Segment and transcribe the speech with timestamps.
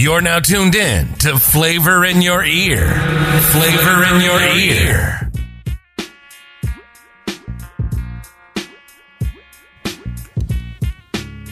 [0.00, 2.88] You're now tuned in to Flavor in Your Ear.
[3.52, 5.30] Flavor in Your Ear.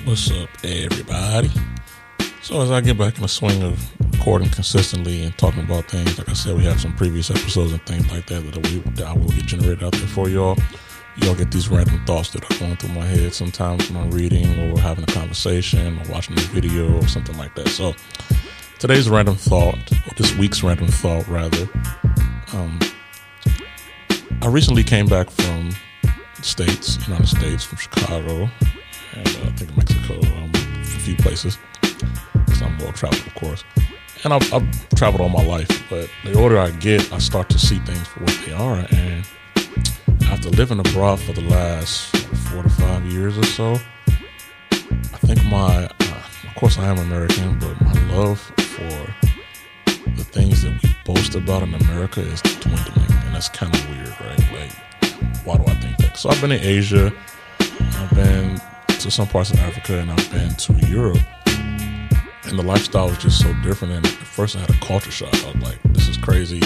[0.05, 1.51] What's up, everybody?
[2.41, 6.17] So, as I get back in the swing of recording consistently and talking about things,
[6.17, 9.09] like I said, we have some previous episodes and things like that that, we, that
[9.09, 10.57] I will get generated out there for y'all.
[11.17, 14.47] Y'all get these random thoughts that are going through my head sometimes when I'm reading
[14.71, 17.69] or having a conversation or watching a video or something like that.
[17.69, 17.93] So,
[18.79, 21.69] today's random thought, or this week's random thought, rather,
[22.53, 22.79] um,
[24.41, 25.71] I recently came back from
[26.37, 28.49] the States, United States, from Chicago,
[29.15, 33.65] and uh, I think Mexico, um, a few places, because I'm well traveled, of course.
[34.23, 37.59] And I've, I've, traveled all my life, but the older I get, I start to
[37.59, 38.87] see things for what they are.
[38.91, 39.29] And
[40.25, 43.79] after living abroad for the last four to five years or so,
[44.71, 50.63] I think my, uh, of course, I am American, but my love for the things
[50.63, 54.39] that we boast about in America is dwindling, and that's kind of weird, right?
[54.53, 54.73] Like,
[55.45, 56.17] why do I think that?
[56.17, 57.13] So I've been in Asia,
[57.61, 61.19] I've been to some parts of Africa, and I've been to Europe.
[62.45, 63.95] And the lifestyle was just so different.
[63.95, 65.35] And at first, I had a culture shock.
[65.45, 66.63] I was like, "This is crazy.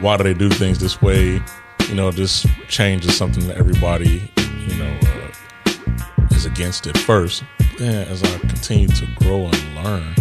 [0.00, 1.40] Why do they do things this way?"
[1.88, 4.30] You know, this change is something that everybody,
[4.68, 7.42] you know, uh, is against at first.
[7.78, 10.14] Then, as I continue to grow and learn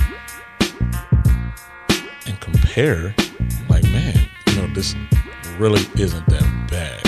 [2.78, 3.16] compare,
[3.70, 4.14] like, man,
[4.46, 4.94] you know, this
[5.58, 7.02] really isn't that bad.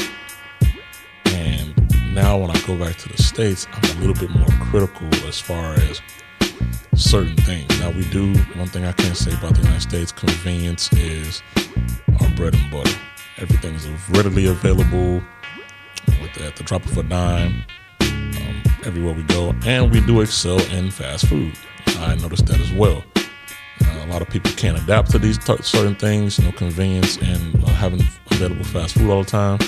[1.27, 1.75] And
[2.11, 5.39] now, when I go back to the states, I'm a little bit more critical as
[5.39, 6.01] far as
[6.95, 7.69] certain things.
[7.79, 11.43] Now, we do one thing I can't say about the United States: convenience is
[12.19, 12.97] our bread and butter.
[13.37, 15.21] Everything is readily available
[16.41, 17.63] at the drop of a dime
[18.01, 21.53] um, everywhere we go, and we do excel in fast food.
[21.99, 23.03] I noticed that as well.
[24.09, 27.63] A lot of people can't adapt to these t- certain things, you know, convenience and
[27.63, 29.59] uh, having available fast food all the time.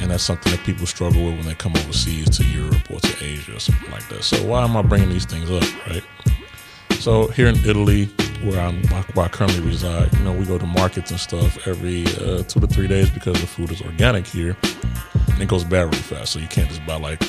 [0.00, 3.24] And that's something that people struggle with when they come overseas to Europe or to
[3.24, 4.22] Asia or something like that.
[4.22, 6.04] So why am I bringing these things up, right?
[7.00, 8.04] So here in Italy,
[8.44, 8.84] where I'm
[9.14, 12.60] where I currently reside, you know, we go to markets and stuff every uh, two
[12.60, 14.56] to three days because the food is organic here,
[15.32, 16.32] and it goes bad really fast.
[16.32, 17.20] So you can't just buy like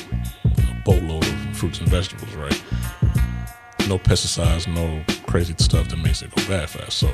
[0.44, 2.62] a boatload of fruits and vegetables, right?
[3.88, 6.98] No pesticides, no crazy stuff that makes it go bad fast.
[6.98, 7.12] So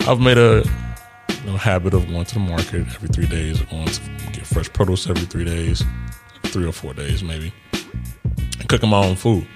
[0.00, 0.62] I've made a
[1.44, 4.00] you know, habit of going to the market every three days, or going to
[4.32, 5.82] get fresh produce every three days,
[6.44, 7.52] three or four days maybe,
[8.60, 9.46] and cooking my own food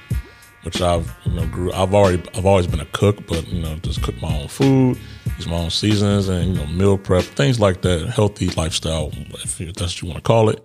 [0.67, 1.73] which I've you know grew.
[1.73, 4.99] I've already I've always been a cook, but you know just cook my own food,
[5.37, 8.09] use my own seasons, and you know meal prep things like that.
[8.09, 10.63] Healthy lifestyle, if that's what you want to call it.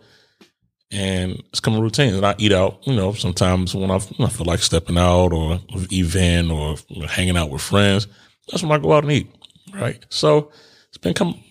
[0.92, 2.14] And it's come a routine.
[2.14, 5.32] And I eat out, you know, sometimes when I, when I feel like stepping out
[5.32, 5.60] or
[5.92, 6.76] event or
[7.08, 8.08] hanging out with friends.
[8.50, 9.34] That's when I go out and eat,
[9.74, 10.04] right?
[10.10, 10.52] So
[10.90, 11.42] it's been come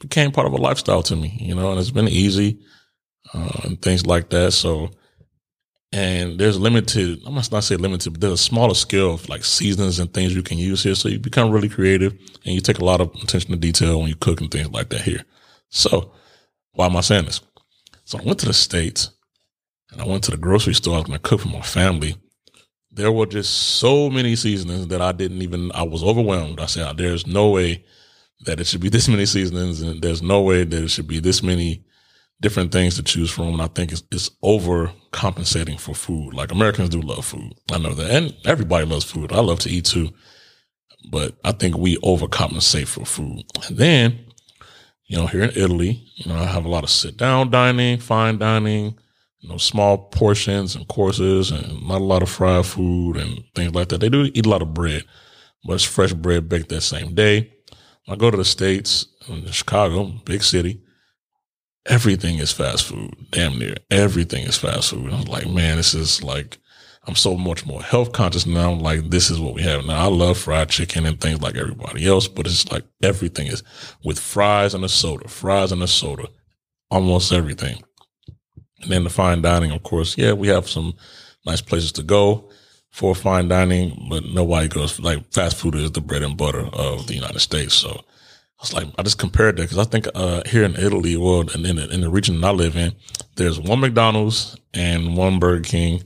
[0.00, 2.58] became part of a lifestyle to me, you know, and it's been easy
[3.32, 4.52] uh, and things like that.
[4.52, 4.90] So
[5.92, 9.44] and there's limited i must not say limited but there's a smaller scale of like
[9.44, 12.12] seasons and things you can use here so you become really creative
[12.44, 14.88] and you take a lot of attention to detail when you cook and things like
[14.88, 15.24] that here
[15.68, 16.10] so
[16.72, 17.40] why am i saying this
[18.04, 19.10] so i went to the states
[19.90, 22.16] and i went to the grocery store i was going to cook for my family
[22.90, 26.96] there were just so many seasonings that i didn't even i was overwhelmed i said
[26.96, 27.84] there's no way
[28.44, 31.20] that it should be this many seasonings and there's no way that it should be
[31.20, 31.84] this many
[32.42, 33.48] different things to choose from.
[33.54, 36.34] And I think it's, it's over compensating for food.
[36.34, 37.54] Like Americans do love food.
[37.70, 38.10] I know that.
[38.10, 39.32] And everybody loves food.
[39.32, 40.10] I love to eat too.
[41.10, 43.44] But I think we overcompensate for food.
[43.66, 44.18] And then,
[45.12, 47.98] you know, here in Italy, you know, I have a lot of sit down dining,
[47.98, 48.98] fine dining,
[49.40, 53.74] you know, small portions and courses and not a lot of fried food and things
[53.74, 54.00] like that.
[54.00, 55.04] They do eat a lot of bread,
[55.66, 57.52] but it's fresh bread baked that same day.
[58.08, 59.06] I go to the States,
[59.50, 60.80] Chicago, big city,
[61.84, 63.14] everything is fast food.
[63.32, 65.12] Damn near everything is fast food.
[65.12, 66.56] I'm like, man, this is like,
[67.04, 68.72] I'm so much more health conscious now.
[68.72, 70.04] I'm like, this is what we have now.
[70.04, 73.62] I love fried chicken and things like everybody else, but it's like everything is
[74.04, 76.28] with fries and a soda, fries and a soda,
[76.90, 77.82] almost everything.
[78.82, 80.16] And then the fine dining, of course.
[80.16, 80.94] Yeah, we have some
[81.44, 82.50] nice places to go
[82.90, 87.06] for fine dining, but nobody goes like fast food is the bread and butter of
[87.08, 87.74] the United States.
[87.74, 91.16] So I was like, I just compared that because I think uh, here in Italy,
[91.16, 92.92] well, and in the, in the region I live in,
[93.36, 96.04] there's one McDonald's and one Burger King,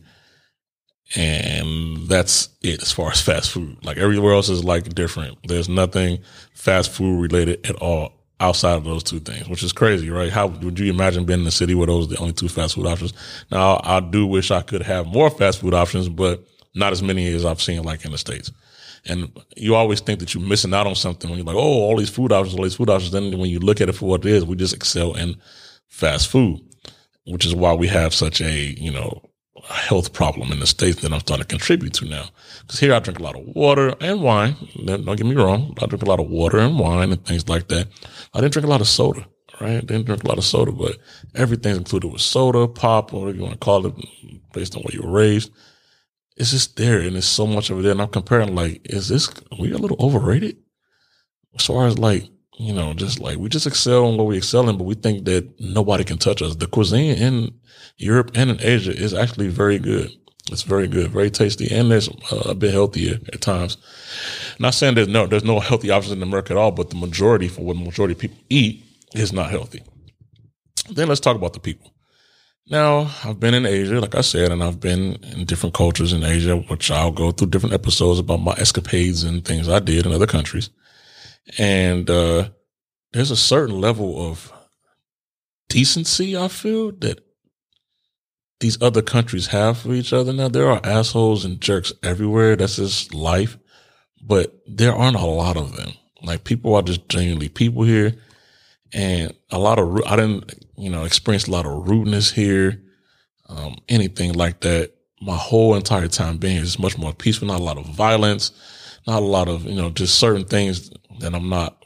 [1.14, 3.76] and that's it as far as fast food.
[3.84, 5.38] Like everywhere else is like different.
[5.46, 6.18] There's nothing
[6.52, 10.32] fast food related at all outside of those two things, which is crazy, right?
[10.32, 12.74] How would you imagine being in a city where those are the only two fast
[12.74, 13.12] food options?
[13.50, 16.44] Now, I do wish I could have more fast food options, but
[16.74, 18.50] not as many as I've seen like in the States.
[19.08, 21.96] And you always think that you're missing out on something when you're like, oh, all
[21.96, 23.12] these food options, all these food options.
[23.12, 25.36] Then when you look at it for what it is, we just excel in
[25.86, 26.60] fast food,
[27.24, 29.22] which is why we have such a, you know,
[29.74, 32.26] health problem in the States that I'm starting to contribute to now.
[32.62, 34.56] Because here I drink a lot of water and wine.
[34.84, 35.76] Don't get me wrong.
[35.80, 37.88] I drink a lot of water and wine and things like that.
[38.34, 39.26] I didn't drink a lot of soda,
[39.60, 39.84] right?
[39.84, 40.98] Didn't drink a lot of soda, but
[41.34, 43.94] everything's included with soda, pop, whatever you want to call it,
[44.52, 45.50] based on where you were raised.
[46.36, 47.92] It's just there and there's so much of it there.
[47.92, 50.58] And I'm comparing like, is this, we a little overrated?
[51.54, 54.68] As far as like, you know, just like we just excel in what we excel
[54.68, 56.56] in, but we think that nobody can touch us.
[56.56, 57.54] The cuisine in
[57.96, 60.10] Europe and in Asia is actually very good.
[60.50, 63.76] It's very good, very tasty, and there's uh, a bit healthier at times.
[64.60, 67.48] Not saying there's no there's no healthy options in America at all, but the majority
[67.48, 69.82] for what the majority of people eat is not healthy.
[70.90, 71.92] Then let's talk about the people.
[72.68, 76.24] Now, I've been in Asia, like I said, and I've been in different cultures in
[76.24, 80.12] Asia, which I'll go through different episodes about my escapades and things I did in
[80.12, 80.70] other countries.
[81.58, 82.50] And uh,
[83.12, 84.52] there's a certain level of
[85.68, 87.20] decency I feel that
[88.60, 90.32] these other countries have for each other.
[90.32, 92.56] Now there are assholes and jerks everywhere.
[92.56, 93.58] That's just life,
[94.22, 95.92] but there aren't a lot of them.
[96.22, 98.14] Like people are just genuinely people here,
[98.92, 102.82] and a lot of I didn't you know experience a lot of rudeness here,
[103.48, 104.92] um, anything like that.
[105.20, 107.48] My whole entire time being is much more peaceful.
[107.48, 108.52] Not a lot of violence,
[109.06, 110.90] not a lot of you know just certain things
[111.20, 111.84] that I'm not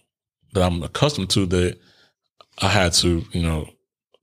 [0.53, 1.79] that I'm accustomed to that
[2.61, 3.69] I had to you know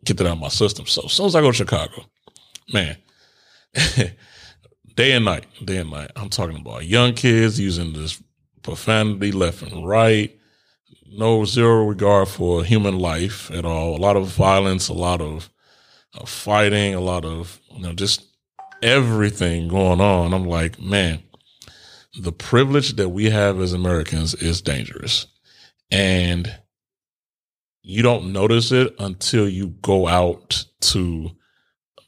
[0.03, 0.85] get that out of my system.
[0.85, 2.05] So as soon as I go to Chicago,
[2.71, 2.97] man,
[4.95, 6.11] day and night, day and night.
[6.15, 8.21] I'm talking about young kids using this
[8.63, 10.33] profanity left and right.
[11.09, 13.95] No zero regard for human life at all.
[13.95, 15.49] A lot of violence, a lot of
[16.13, 18.25] uh, fighting, a lot of you know just
[18.83, 20.33] everything going on.
[20.33, 21.23] I'm like, man,
[22.19, 25.27] the privilege that we have as Americans is dangerous,
[25.91, 26.59] and
[27.81, 31.31] you don't notice it until you go out to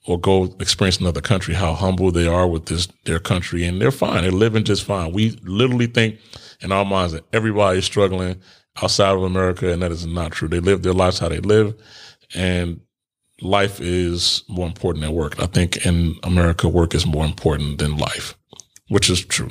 [0.06, 3.64] or go experience another country, how humble they are with this, their country.
[3.64, 4.24] And they're fine.
[4.24, 5.14] They're living just fine.
[5.14, 6.20] We literally think
[6.62, 8.42] in our minds that everybody is struggling
[8.82, 9.72] outside of America.
[9.72, 10.48] And that is not true.
[10.48, 11.76] They live their lives how they live.
[12.34, 12.82] And
[13.40, 15.40] life is more important than work.
[15.40, 18.36] I think in America, work is more important than life,
[18.88, 19.50] which is true.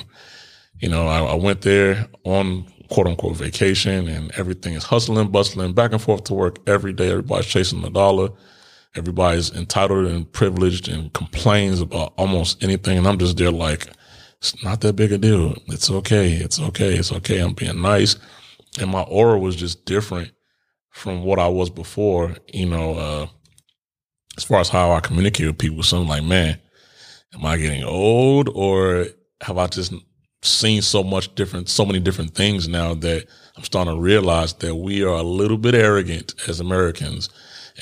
[0.80, 5.72] You know, I, I went there on quote unquote vacation and everything is hustling, bustling,
[5.74, 7.10] back and forth to work every day.
[7.10, 8.30] Everybody's chasing the dollar
[8.96, 12.98] Everybody's entitled and privileged and complains about almost anything.
[12.98, 13.86] And I'm just there like,
[14.38, 15.56] it's not that big a deal.
[15.66, 16.32] It's okay.
[16.32, 16.94] It's okay.
[16.94, 17.40] It's okay.
[17.40, 18.16] I'm being nice.
[18.80, 20.32] And my aura was just different
[20.90, 23.26] from what I was before, you know, uh,
[24.36, 25.82] as far as how I communicate with people.
[25.82, 26.58] So I'm like, man,
[27.34, 29.06] am I getting old or
[29.42, 29.92] have I just
[30.42, 33.26] seen so much different, so many different things now that
[33.56, 37.28] I'm starting to realize that we are a little bit arrogant as Americans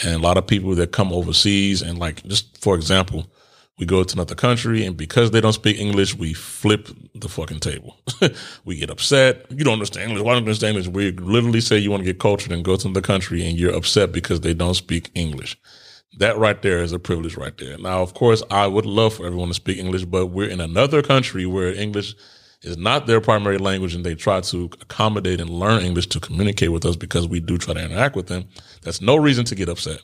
[0.02, 3.26] and a lot of people that come overseas and like, just for example,
[3.78, 7.60] we go to another country and because they don't speak English, we flip the fucking
[7.60, 7.98] table.
[8.64, 9.44] we get upset.
[9.50, 10.25] You don't understand English.
[10.25, 10.94] Why don't you understand English?
[10.94, 13.75] We literally say you want to get cultured and go to another country and you're
[13.75, 15.58] upset because they don't speak English.
[16.18, 17.76] That right there is a privilege right there.
[17.76, 21.02] Now, of course, I would love for everyone to speak English, but we're in another
[21.02, 22.14] country where English
[22.66, 26.73] is not their primary language and they try to accommodate and learn English to communicate
[26.73, 28.44] with us because we do try to interact with them,
[28.82, 30.02] that's no reason to get upset.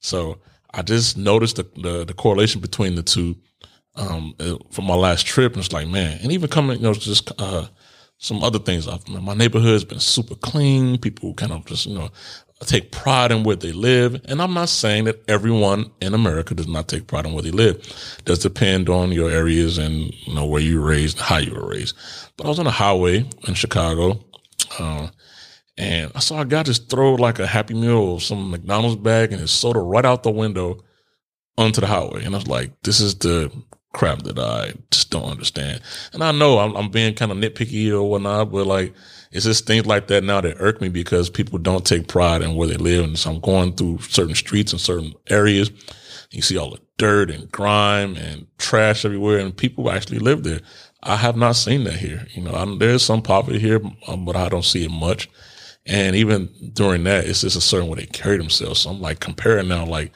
[0.00, 0.38] So
[0.72, 3.36] I just noticed the, the, the correlation between the two
[3.96, 4.34] um,
[4.70, 5.52] from my last trip.
[5.54, 7.66] And it's like, man, and even coming, you know, just uh,
[8.18, 8.86] some other things.
[9.08, 10.98] My neighborhood has been super clean.
[10.98, 12.10] People kind of just, you know,
[12.66, 14.20] take pride in where they live.
[14.26, 17.50] And I'm not saying that everyone in America does not take pride in where they
[17.50, 17.76] live.
[18.18, 21.54] It does depend on your areas and, you know, where you were raised, how you
[21.54, 21.96] were raised.
[22.36, 24.22] But I was on a highway in Chicago,
[24.78, 25.08] uh,
[25.78, 29.32] and I saw a guy just throw like a Happy Meal or some McDonald's bag
[29.32, 30.84] and his soda right out the window
[31.56, 32.24] onto the highway.
[32.24, 33.50] And I was like, this is the
[33.94, 35.80] crap that I just don't understand.
[36.12, 38.94] And I know I'm, I'm being kind of nitpicky or whatnot, but like,
[39.30, 42.56] it's just things like that now that irk me because people don't take pride in
[42.56, 43.04] where they live.
[43.04, 45.70] And so I'm going through certain streets and certain areas.
[46.32, 50.60] You see all the dirt and grime and trash everywhere and people actually live there.
[51.02, 52.26] I have not seen that here.
[52.32, 55.30] You know, I'm, there's some poverty here, um, but I don't see it much.
[55.86, 58.80] And even during that, it's just a certain way they carry themselves.
[58.80, 60.12] So I'm like comparing now, like,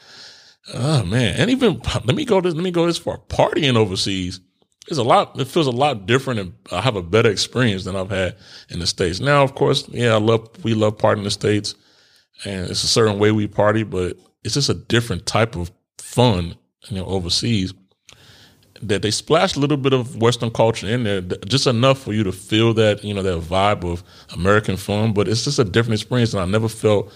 [0.73, 1.35] oh man.
[1.37, 3.17] And even let me go this, let me go this far.
[3.29, 4.41] Partying overseas
[4.87, 5.39] it's a lot.
[5.39, 8.35] It feels a lot different, and I have a better experience than I've had
[8.69, 9.19] in the states.
[9.19, 11.75] Now, of course, yeah, I love we love partying in the states,
[12.45, 16.55] and it's a certain way we party, but it's just a different type of fun,
[16.89, 17.73] you know, overseas.
[18.81, 22.23] that they splashed a little bit of Western culture in there, just enough for you
[22.23, 25.13] to feel that you know that vibe of American fun.
[25.13, 27.11] But it's just a different experience, and I never felt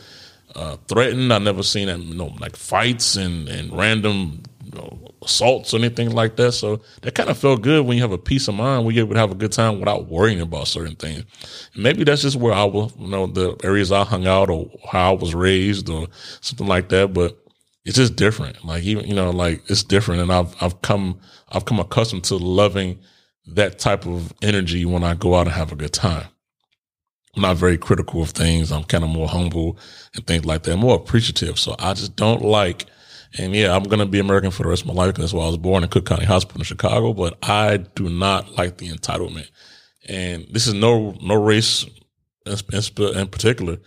[0.56, 1.32] uh, threatened.
[1.34, 6.12] I never seen you know like fights and and random you know, assaults or anything
[6.12, 6.54] like that.
[6.54, 9.06] So that kind of felt good when you have a peace of mind, when you're
[9.06, 11.26] able to have a good time without worrying about certain things.
[11.76, 15.14] Maybe that's just where I was, you know, the areas I hung out or how
[15.14, 16.08] I was raised or
[16.42, 17.14] something like that.
[17.14, 17.38] But
[17.86, 18.64] it's just different.
[18.64, 20.22] Like even, you know, like it's different.
[20.22, 23.00] And I've, I've come, I've come accustomed to loving
[23.48, 26.28] that type of energy when I go out and have a good time.
[27.36, 28.72] I'm not very critical of things.
[28.72, 29.78] I'm kind of more humble
[30.16, 31.60] and things like that, more appreciative.
[31.60, 32.86] So I just don't like,
[33.38, 35.10] and yeah, I'm going to be American for the rest of my life.
[35.10, 38.10] because That's why I was born in Cook County Hospital in Chicago, but I do
[38.10, 39.50] not like the entitlement.
[40.08, 41.86] And this is no, no race
[42.46, 42.58] in,
[43.16, 43.78] in particular.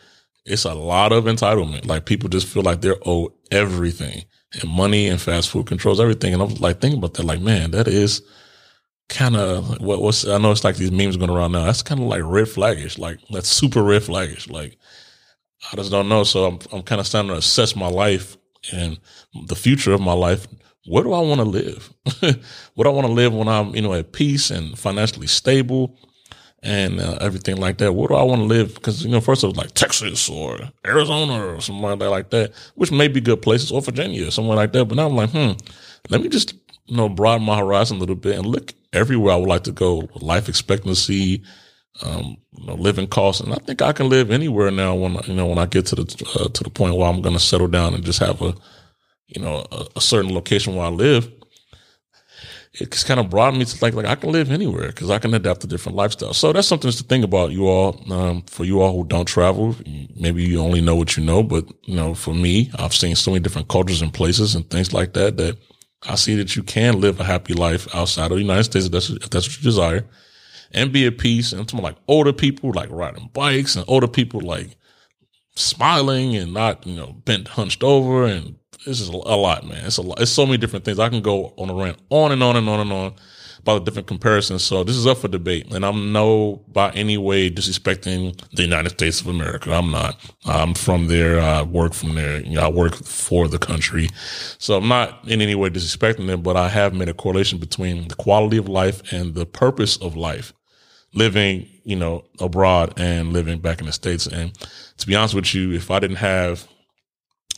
[0.44, 1.86] It's a lot of entitlement.
[1.86, 4.24] Like people just feel like they're owed everything
[4.60, 6.34] and money and fast food controls everything.
[6.34, 8.22] And I'm like thinking about that, like, man, that is
[9.08, 11.64] kind of what what's, I know it's like these memes going around now.
[11.64, 12.98] That's kind of like red flaggish.
[12.98, 14.50] Like that's super red flaggish.
[14.50, 14.78] Like
[15.72, 16.22] I just don't know.
[16.24, 18.36] So I'm, I'm kind of starting to assess my life
[18.70, 18.98] and
[19.46, 20.46] the future of my life,
[20.86, 21.92] where do I want to live?
[22.74, 25.98] what I want to live when I'm, you know, at peace and financially stable
[26.62, 27.92] and uh, everything like that?
[27.92, 28.74] Where do I want to live?
[28.74, 32.90] Because, you know, first it was like Texas or Arizona or somewhere like that, which
[32.92, 34.86] may be good places or Virginia or somewhere like that.
[34.86, 35.52] But now I'm like, hmm,
[36.10, 36.54] let me just,
[36.86, 39.72] you know, broaden my horizon a little bit and look everywhere I would like to
[39.72, 40.08] go.
[40.16, 41.42] Life expectancy,
[42.00, 44.94] um, you living costs, and I think I can live anywhere now.
[44.94, 47.34] When you know, when I get to the uh, to the point where I'm going
[47.34, 48.54] to settle down and just have a,
[49.26, 51.30] you know, a, a, certain location where I live,
[52.74, 55.34] it's kind of brought me to like like I can live anywhere because I can
[55.34, 56.36] adapt to different lifestyles.
[56.36, 58.00] So that's something to think about, you all.
[58.10, 59.76] Um, for you all who don't travel,
[60.16, 63.32] maybe you only know what you know, but you know, for me, I've seen so
[63.32, 65.58] many different cultures and places and things like that that
[66.08, 68.92] I see that you can live a happy life outside of the United States if
[68.92, 70.08] that's, if that's what you desire
[70.74, 71.52] and be at peace.
[71.52, 74.76] And talking like older people like riding bikes and older people like
[75.54, 78.24] smiling and not, you know, bent hunched over.
[78.24, 79.84] And this is a lot, man.
[79.84, 80.20] It's a lot.
[80.20, 80.98] It's so many different things.
[80.98, 83.14] I can go on a rant on and on and on and on
[83.62, 84.64] about the different comparisons.
[84.64, 85.72] So this is up for debate.
[85.72, 89.72] And I'm no by any way disrespecting the United States of America.
[89.72, 90.18] I'm not.
[90.44, 91.40] I'm from there.
[91.40, 92.40] I work from there.
[92.40, 94.08] You know, I work for the country.
[94.58, 98.08] So I'm not in any way disrespecting them, but I have made a correlation between
[98.08, 100.52] the quality of life and the purpose of life
[101.14, 104.26] living, you know, abroad and living back in the States.
[104.26, 104.52] And
[104.98, 106.66] to be honest with you, if I didn't have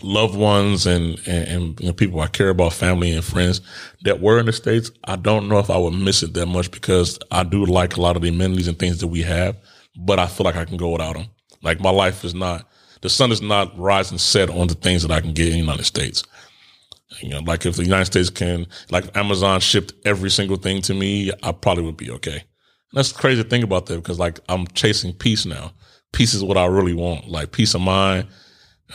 [0.02, 3.60] loved ones and, and, and you know, people I care about, family and friends
[4.02, 6.70] that were in the States, I don't know if I would miss it that much
[6.70, 9.56] because I do like a lot of the amenities and things that we have,
[9.96, 11.26] but I feel like I can go without them.
[11.62, 12.68] Like my life is not,
[13.02, 15.58] the sun is not rising set on the things that I can get in the
[15.58, 16.24] United States.
[17.20, 20.94] You know, like if the United States can, like Amazon shipped every single thing to
[20.94, 22.42] me, I probably would be okay.
[22.94, 25.72] That's the crazy to think about that because like I'm chasing peace now.
[26.12, 27.28] Peace is what I really want.
[27.28, 28.28] Like peace of mind,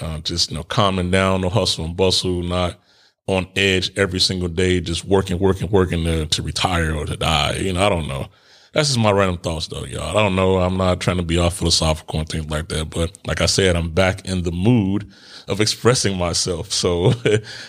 [0.01, 2.79] uh, just, you know, calming down, no hustle and bustle, not
[3.27, 7.57] on edge every single day, just working, working, working to, to retire or to die.
[7.57, 8.27] You know, I don't know.
[8.73, 10.17] That's just my random thoughts though, y'all.
[10.17, 10.59] I don't know.
[10.59, 12.89] I'm not trying to be all philosophical and things like that.
[12.89, 15.11] But like I said, I'm back in the mood
[15.47, 16.71] of expressing myself.
[16.79, 17.13] So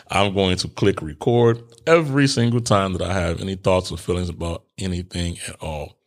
[0.09, 4.29] I'm going to click record every single time that I have any thoughts or feelings
[4.29, 6.00] about anything at all.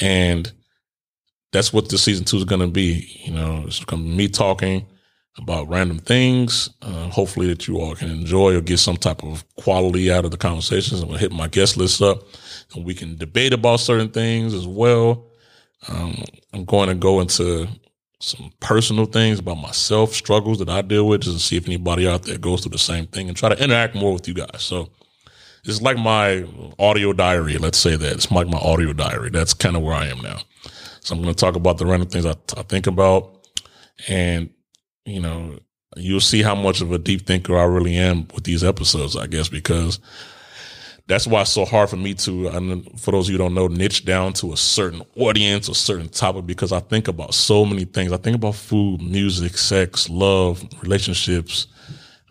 [0.00, 0.50] And
[1.52, 3.20] that's what the season two is going to be.
[3.24, 4.86] You know, it's going to be me talking
[5.38, 6.70] about random things.
[6.82, 10.30] Uh, hopefully that you all can enjoy or get some type of quality out of
[10.30, 11.00] the conversations.
[11.00, 12.22] I'm going to hit my guest list up
[12.74, 15.26] and we can debate about certain things as well.
[15.88, 17.68] Um, I'm going to go into
[18.20, 22.08] some personal things about myself, struggles that I deal with, just to see if anybody
[22.08, 24.60] out there goes through the same thing and try to interact more with you guys.
[24.60, 24.90] So
[25.64, 26.46] it's like my
[26.78, 27.58] audio diary.
[27.58, 29.30] Let's say that it's like my audio diary.
[29.30, 30.38] That's kind of where I am now.
[31.00, 33.48] So I'm going to talk about the random things I, I think about,
[34.08, 34.50] and
[35.04, 35.58] you know,
[35.96, 39.16] you'll see how much of a deep thinker I really am with these episodes.
[39.16, 40.00] I guess because
[41.08, 43.54] that's why it's so hard for me to, and for those of you who don't
[43.54, 47.64] know, niche down to a certain audience or certain topic because I think about so
[47.64, 48.12] many things.
[48.12, 51.66] I think about food, music, sex, love, relationships,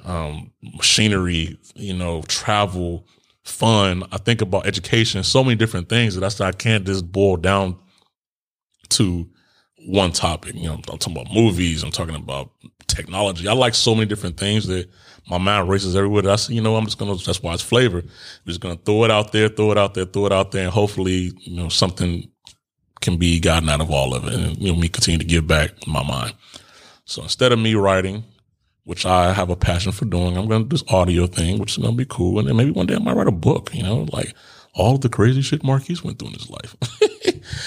[0.05, 3.07] um, machinery, you know, travel,
[3.48, 4.04] fun.
[4.12, 7.77] I think about education, so many different things that that's I can't just boil down
[8.89, 9.27] to
[9.88, 10.56] one topic.
[10.56, 11.84] You know, I'm talking about movies.
[11.84, 12.51] I'm talking about
[12.88, 13.48] technology.
[13.48, 14.89] I like so many different things that
[15.30, 16.30] my mind races everywhere.
[16.30, 17.16] I say, you know, I'm just gonna.
[17.16, 18.00] That's why it's flavor.
[18.00, 20.63] I'm just gonna throw it out there, throw it out there, throw it out there,
[20.63, 22.30] and hopefully, you know, something
[23.01, 25.48] can be gotten out of all of it, and you know, me continue to give
[25.48, 26.34] back my mind.
[27.06, 28.24] So instead of me writing,
[28.88, 30.38] which I have a passion for doing.
[30.38, 32.39] I'm going to do this audio thing, which is going to be cool.
[32.39, 34.34] And then maybe one day I might write a book, you know, like
[34.74, 36.75] all the crazy shit Marquise went through in his life.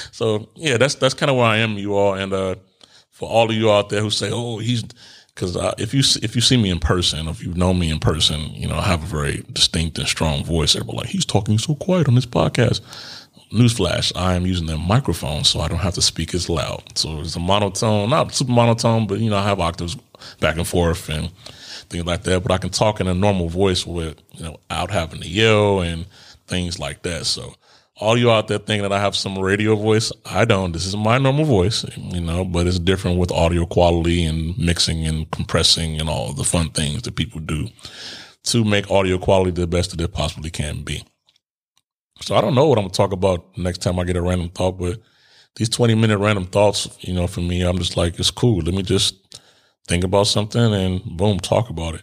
[0.12, 2.14] so yeah, that's, that's kind of where I am, you all.
[2.14, 2.54] And, uh,
[3.20, 4.82] for all of you out there who say, "Oh, he's,"
[5.34, 7.98] because uh, if you if you see me in person, if you know me in
[7.98, 10.74] person, you know I have a very distinct and strong voice.
[10.74, 12.80] Everybody like he's talking so quiet on this podcast.
[13.52, 16.82] Newsflash: I am using the microphone, so I don't have to speak as loud.
[16.96, 19.96] So it's a monotone, not super monotone, but you know I have octaves
[20.38, 21.30] back and forth and
[21.88, 22.42] things like that.
[22.42, 25.80] But I can talk in a normal voice with you know out having to yell
[25.80, 26.06] and
[26.46, 27.26] things like that.
[27.26, 27.54] So
[28.00, 30.72] all you out there thinking that I have some radio voice, I don't.
[30.72, 35.06] This is my normal voice, you know, but it's different with audio quality and mixing
[35.06, 37.68] and compressing and all the fun things that people do
[38.44, 41.04] to make audio quality the best that it possibly can be.
[42.22, 44.50] So I don't know what I'm gonna talk about next time I get a random
[44.50, 45.00] thought, but
[45.56, 48.60] these 20 minute random thoughts, you know, for me, I'm just like, it's cool.
[48.62, 49.38] Let me just
[49.88, 52.02] think about something and boom, talk about it.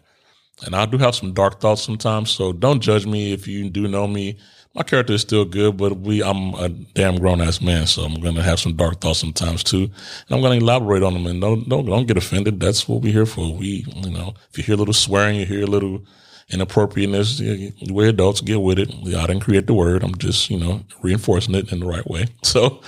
[0.65, 2.31] And I do have some dark thoughts sometimes.
[2.31, 4.37] So don't judge me if you do know me
[4.77, 8.21] my character is still good, but we I'm a damn grown ass man, so I'm
[8.21, 9.91] gonna have some dark thoughts sometimes too, and
[10.29, 11.25] I'm gonna elaborate on them.
[11.25, 12.59] And don't don't don't get offended.
[12.59, 13.51] That's what we're here for.
[13.51, 16.05] We you know if you hear a little swearing, you hear a little
[16.49, 17.41] inappropriateness,
[17.89, 18.41] we're adults.
[18.41, 18.93] Get with it.
[18.93, 20.03] I didn't create the word.
[20.03, 22.27] I'm just you know reinforcing it in the right way.
[22.43, 22.81] So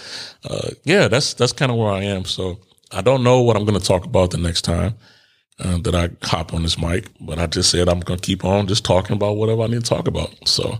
[0.50, 2.26] uh, yeah, that's that's kind of where I am.
[2.26, 2.60] So
[2.92, 4.96] I don't know what I'm gonna talk about the next time.
[5.62, 8.46] Uh, that I hop on this mic, but I just said I'm going to keep
[8.46, 10.34] on just talking about whatever I need to talk about.
[10.48, 10.80] So,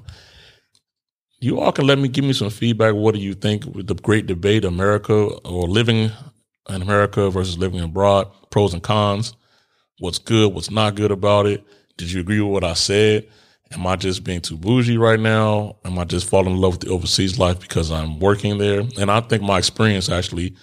[1.42, 2.96] you all can let me give me some feedback.
[2.96, 6.12] What do you think with the great debate, America or living
[6.70, 9.34] in America versus living abroad, pros and cons?
[10.00, 10.54] What's good?
[10.54, 11.62] What's not good about it?
[12.00, 13.28] Did you agree with what I said?
[13.72, 15.76] Am I just being too bougie right now?
[15.86, 18.84] Am I just falling in love with the overseas life because I'm working there?
[18.98, 20.56] And I think my experience actually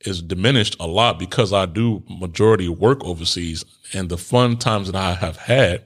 [0.00, 4.96] is diminished a lot because I do majority work overseas and the fun times that
[4.96, 5.84] I have had,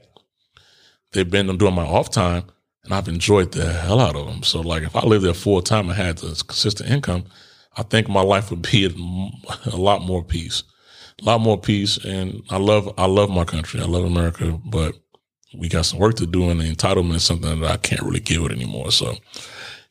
[1.11, 2.45] they've been during my off time
[2.85, 4.41] and I've enjoyed the hell out of them.
[4.41, 7.25] So like if I lived there full time and had this consistent income,
[7.75, 8.85] I think my life would be
[9.65, 10.63] a lot more peace,
[11.21, 11.97] a lot more peace.
[12.03, 13.79] And I love, I love my country.
[13.79, 14.95] I love America, but
[15.55, 18.19] we got some work to do and the entitlement is something that I can't really
[18.19, 18.91] give it anymore.
[18.91, 19.15] So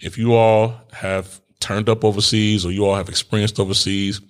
[0.00, 4.20] if you all have turned up overseas or you all have experienced overseas,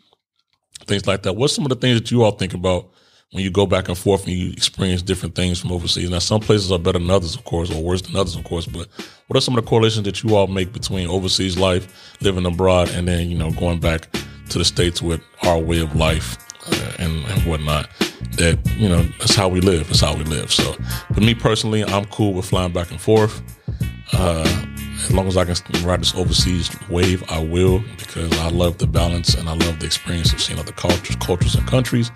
[0.86, 2.90] things like that, what's some of the things that you all think about
[3.32, 6.10] when you go back and forth and you experience different things from overseas.
[6.10, 8.66] Now, some places are better than others, of course, or worse than others, of course.
[8.66, 8.88] But
[9.26, 12.90] what are some of the correlations that you all make between overseas life, living abroad,
[12.90, 14.08] and then you know going back
[14.50, 17.88] to the states with our way of life uh, and, and whatnot?
[18.36, 19.88] That you know that's how we live.
[19.88, 20.52] That's how we live.
[20.52, 20.72] So,
[21.14, 23.42] for me personally, I'm cool with flying back and forth.
[24.12, 24.66] Uh,
[25.04, 28.86] as long as I can ride this overseas wave, I will because I love the
[28.86, 32.10] balance and I love the experience of seeing other cultures, cultures and countries.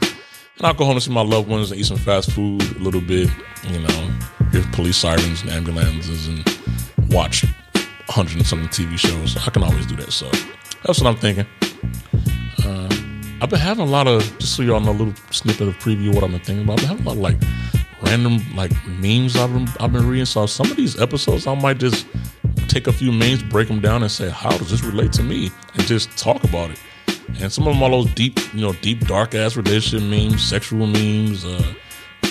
[0.59, 2.79] And I'll go home and see my loved ones and eat some fast food a
[2.79, 3.29] little bit,
[3.65, 4.11] you know,
[4.53, 6.45] hear police sirens and ambulances and
[7.11, 7.45] watch
[8.07, 9.37] 100 and something TV shows.
[9.37, 10.13] I can always do that.
[10.13, 10.31] So
[10.85, 11.47] that's what I'm thinking.
[13.43, 16.15] I've been having a lot of, just so y'all know, a little snippet of preview
[16.15, 16.81] what I've been thinking about.
[16.81, 17.37] I've been having a lot of like
[18.03, 20.25] random like memes I've been, I've been reading.
[20.25, 22.07] So some of these episodes, I might just
[22.69, 25.51] take a few memes, break them down, and say, how does this relate to me?
[25.75, 26.81] And just talk about it.
[27.39, 30.87] And some of them are those deep, you know, deep, dark ass relationship memes, sexual
[30.87, 31.75] memes, uh,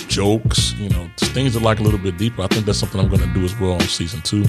[0.08, 2.42] jokes, you know, things that like a little bit deeper.
[2.42, 4.44] I think that's something I'm going to do as well on season two.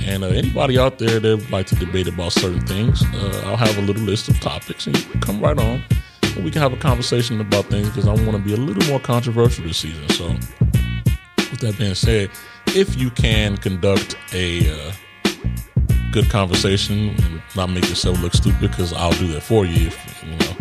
[0.00, 3.56] And uh, anybody out there that would like to debate about certain things, uh, I'll
[3.56, 5.82] have a little list of topics and you can come right on.
[6.22, 8.86] And we can have a conversation about things because I want to be a little
[8.88, 10.08] more controversial this season.
[10.10, 10.28] So,
[11.50, 12.30] with that being said,
[12.68, 14.92] if you can conduct a uh,
[16.12, 20.24] good conversation and not make yourself look stupid because I'll do that for you if
[20.24, 20.56] you know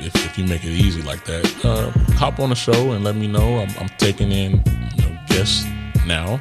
[0.00, 1.64] if, if, you make it easy like that.
[1.64, 3.58] Uh, hop on the show and let me know.
[3.58, 4.62] I'm, I'm taking in
[4.96, 5.64] you know, guests
[6.06, 6.40] now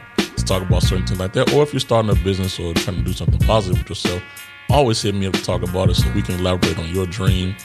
[0.59, 1.53] talk about certain things like that.
[1.53, 4.21] Or if you're starting a business or trying to do something positive with yourself,
[4.69, 7.55] always hit me up to talk about it so we can elaborate on your dream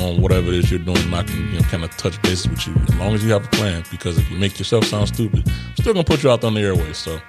[0.00, 0.98] on whatever it is you're doing.
[0.98, 3.32] and I can you know, kind of touch bases with you as long as you
[3.32, 3.84] have a plan.
[3.90, 6.60] Because if you make yourself sound stupid, I'm still gonna put you out on the
[6.60, 6.98] airways.
[6.98, 7.20] So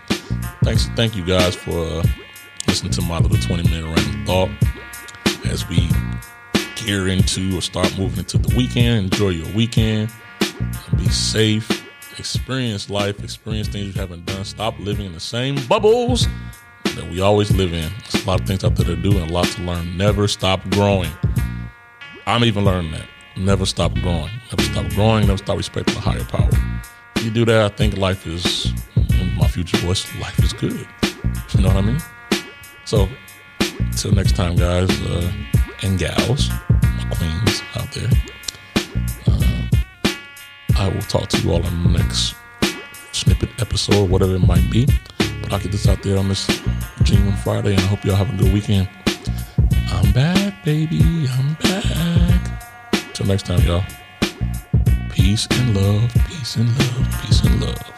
[0.64, 1.78] thanks, thank you guys for.
[1.86, 2.04] Uh,
[2.68, 4.50] listen to my little 20 minute random thought
[5.46, 5.90] as we
[6.76, 9.14] gear into or start moving into the weekend.
[9.14, 10.12] Enjoy your weekend.
[10.98, 11.77] Be safe.
[12.20, 13.24] Experience life.
[13.24, 14.44] Experience things you haven't done.
[14.44, 16.28] Stop living in the same bubbles
[16.84, 17.92] that we always live in.
[18.12, 19.98] There's a lot of things out there to do and a lot to learn.
[19.98, 21.12] Never stop growing.
[22.26, 23.08] I'm even learning that.
[23.38, 24.32] Never stop growing.
[24.52, 25.28] Never stop growing.
[25.28, 26.50] Never stop respecting the higher power.
[27.16, 28.74] If you do that, I think life is,
[29.38, 30.88] my future voice, life is good.
[31.54, 32.00] You know what I mean?
[32.86, 33.08] So,
[33.80, 35.32] until next time, guys uh,
[35.84, 36.50] and gals,
[37.12, 38.10] queens out there,
[40.80, 42.36] I will talk to you all in the next
[43.12, 44.86] snippet episode, whatever it might be.
[45.42, 46.46] But I'll get this out there on this
[47.02, 48.88] Genuine Friday, and I hope y'all have a good weekend.
[49.92, 51.02] I'm back, baby.
[51.32, 53.14] I'm back.
[53.14, 53.84] Till next time, y'all.
[55.10, 57.97] Peace and love, peace and love, peace and love.